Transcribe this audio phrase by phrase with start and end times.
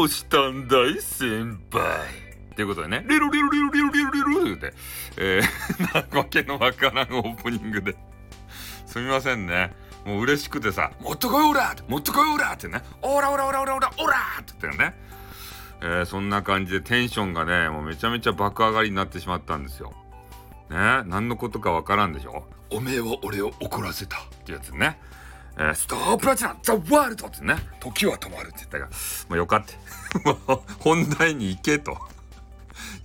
[0.00, 1.82] どうしたんだい先輩
[2.56, 4.72] ということでね、リルリルリルリルリルリル言うて、
[5.18, 7.94] えー、 わけのわからんオープニングで。
[8.86, 9.74] すみませんね。
[10.06, 14.96] もう嬉しくてさ、もっとこいオラもっとこいオラってね、オラオラオラオラオラオラって言ってね。
[15.82, 19.92] えー、そんな感じでテンションがね、もうめちゃめちゃ爆上がりになってしまったんですよ。
[20.70, 24.98] ね何のことかわからんでしょおめえは俺を怒らせたってやつね。
[25.56, 28.90] えー、ストップラチナザ・ワールドってね、時は止まるって言ったが、も
[29.34, 29.74] うよかって。
[30.80, 31.98] 本題に行けと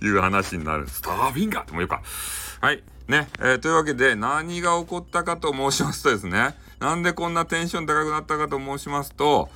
[0.02, 0.88] いう話になる。
[0.88, 2.02] スターフィンガーってもうよか。
[2.60, 2.82] はい。
[3.08, 9.48] ね、えー、というわけで何が起こったかと申しますとですね、なんでこんなテンション高くなったかと申しますと、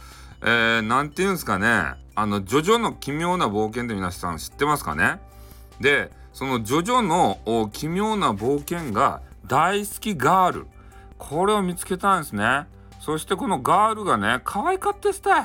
[0.43, 5.21] えー、なんて言うんですかね、あの、ジョジョの奇妙な冒険って皆さん知ってますかね
[5.81, 10.67] で、そのジョジョの奇妙な冒険が大好きガール。
[11.19, 12.67] これを見つけたんですね。
[13.01, 15.45] そしてこのガールがね、可愛かったスタイ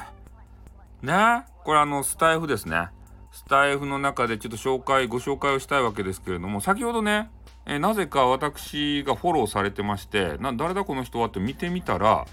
[1.05, 1.45] ね。
[1.63, 2.89] これあの、スタイフですね。
[3.31, 7.29] スタイフの中でちょっと紹介、ご紹介をしたいわけですけれども、先ほどね、
[7.67, 12.25] えなぜか私がフォローされてましてな誰だこの人はって見てみたら、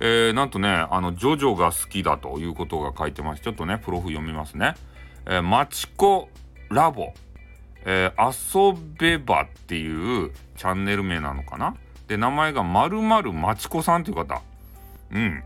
[0.00, 3.42] えー、なんとねあのジョジョが好きだということが書いてます。
[3.42, 4.74] ちょっとねプロフ読みますね、
[5.26, 6.28] えー、マチコ
[6.70, 7.12] ラボ、
[7.84, 11.76] えー、遊べばっていうチャンネル名なのかな。
[12.06, 14.40] で名前がまるまるまちこさんという方。
[15.12, 15.42] うん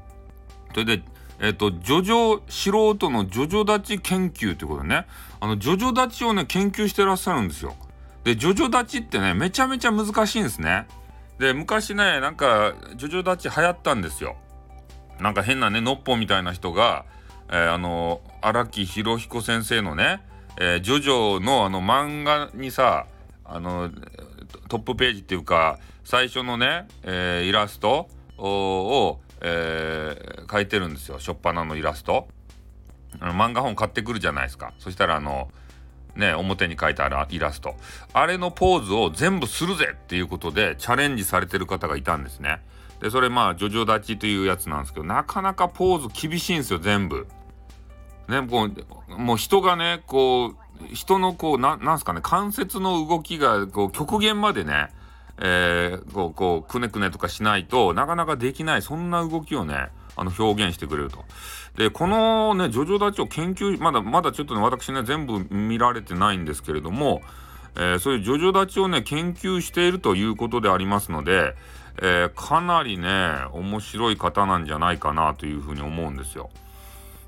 [0.73, 1.03] それで
[1.43, 5.07] えっ、と、ジョジョ素人のジョジョ立ち研究ということね、
[5.41, 7.75] あの、ジョジョ立ちをね、研究してらっしゃるんですよ。
[8.23, 10.87] で、ジョジョ立ちってね、めちゃめちゃ難しいんですね。
[11.41, 14.37] で、昔ね、なんか、ジョジョ立ち流行ったんですよ。
[15.19, 17.07] なんか変なね、のっぽみたいな人が、
[17.49, 20.23] えー、あの、荒木博彦先生のね、
[20.61, 23.07] えー、ジョジョのあの漫画にさ、
[23.45, 23.91] あの、
[24.69, 31.19] トップページっていうか、最初のね、えー、イラストを、えー、描いてるんですよ。
[31.19, 32.29] しょっぱなのイラスト。
[33.21, 34.73] あの漫画本買ってくるじゃないですか。
[34.79, 35.51] そしたら、あの、
[36.15, 37.75] ね、表に書いてあるイラスト。
[38.13, 42.61] あれのポーズを全部するぜっていうことでチャレンジされてる方がいたんですね。
[43.01, 47.27] で、それまあ、ジョジョ立ちというやつなんですけど、なかなかポーズ厳しいんですよ、全部。
[48.29, 48.69] ね、こ
[49.09, 54.91] う、もう人がね、こう、人のこう、ななんすかね、関節の動きが、こう、極限までね、
[55.45, 61.25] えー、こう、こう、くねくねとかしないとなかなかできない、そんな動きをね、あの、表現してくれると。
[61.77, 67.23] で、このね、ジョジョ立ちを研究、まだ、まだちょっとね、私ね、全部見られてないんですけれども、
[67.75, 71.57] えー、そういうジョジョ立ちをね、研究しているということでありますので、
[72.01, 76.51] えー、かなりね、面白い方なんじゃないかなというふうに思うんですよ。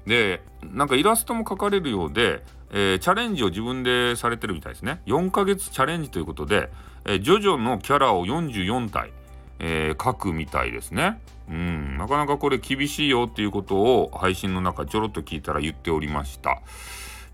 [0.06, 5.00] で、なんかイラストも描かれるようで、えー、チャレンジを自分でされてるみたいですね。
[5.06, 6.70] 4ヶ月チャレンジということで、
[7.04, 9.12] えー、ジョジョのキャラを44体、
[9.60, 11.20] えー、書くみたいですね。
[11.48, 16.62] うん、なかなかこれ厳しいよっていうことを配信の中ちょろっと聞いたら言っておりました。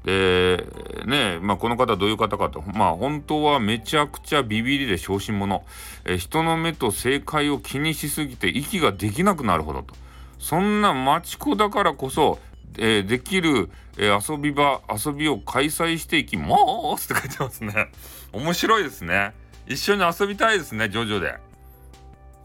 [0.05, 0.67] で、
[1.07, 2.63] ねまあ、この方どういう方かと。
[2.75, 5.63] まあ、本当はめちゃくちゃビビりで小心者。
[6.05, 9.95] え人の目と正解を気にしすぎて息ができなくなるほどと。
[10.39, 12.39] そんな町子だからこそ、
[12.81, 16.57] えー、できる、えー、遊び場、遊びを開催していきま
[16.97, 17.93] すって書いてますね。
[18.33, 19.35] 面白いですね。
[19.67, 21.39] 一緒に遊びたいですね、ジョジョで。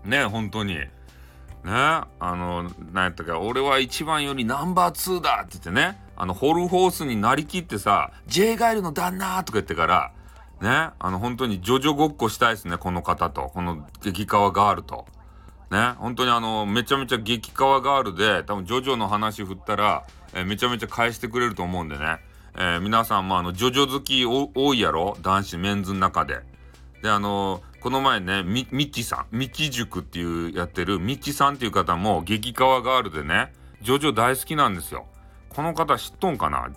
[0.03, 0.75] ね、本当に。
[0.75, 10.11] ねあの何やったか俺は一番よりナンバー2だって言ってねあのホルホースになりきってさ J ガイルの旦那とか言ってから
[10.61, 15.07] ねあの本当にジョジョごっこしたいですねこの方とこの激川ガールと
[15.71, 22.19] ね本当にあのめちゃめちゃ激川ガールで多分ジョジョの話振ったら、えー、めちゃめちゃ返してくれると思うんでね、
[22.55, 25.17] えー、皆さんもあのジョジョ好き多いやろ？
[25.21, 26.41] 男子メンズの中で
[27.01, 33.53] であのこの前ね、み、ちさん、みち塾っていうやってるみちさんっていう方も激川ガールでね、
[33.83, 35.05] ジョジョ大好きなんですよ。
[35.49, 36.71] この方知っとんかな？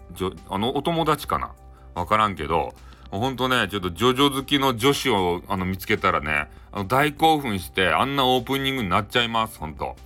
[0.50, 1.52] あの、お友達かな？
[1.94, 2.74] わからんけど、
[3.10, 9.96] ほんとね、ちょっとジョジョ好きの女子をあの見つけたらね、あの大興奮して、あんなオープニングになっちゃいます、ほんと。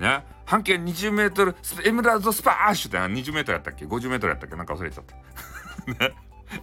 [0.00, 0.24] ね？
[0.52, 4.54] 半径20メートル、エメラルドスパーシュって20メートルやったっけ ?50 メートルやったっけ？
[4.54, 6.04] なんか忘れちゃった。
[6.04, 6.14] ね。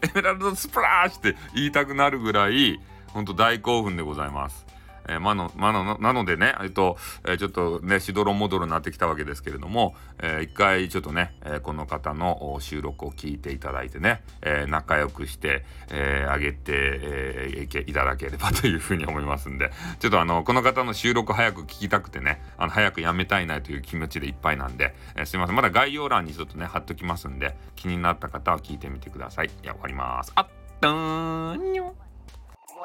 [0.03, 4.63] エメラルドスプラッシュって言いたくなるぐらい、ほんと大興奮でございます。
[5.09, 25.55] えー、まの、まの、なのでね、えっと、えー、ちょっとね、しどろもどろになってきたわけですけれども、えー、一回ちょっとね、えこの方の収録を聞いていただいてね、え仲良くして、えあげて、えいただければというふうに思いますんで、ちょっとあの、この方の収録早く聞きたくてね、あの、早くやめたいなという気持ちでいっぱいなんで、えすいません。
[25.55, 29.47] まだ概要欄にちょっとね、貼っときますんで、気になった方は聞いてみてください。
[29.47, 30.31] いや、終わります。
[30.35, 30.47] あっ、
[30.81, 32.08] どーにょ。